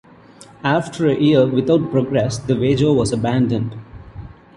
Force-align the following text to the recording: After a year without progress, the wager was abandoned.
After 0.63 1.05
a 1.05 1.13
year 1.15 1.45
without 1.45 1.91
progress, 1.91 2.39
the 2.39 2.55
wager 2.57 2.91
was 2.91 3.11
abandoned. 3.13 3.77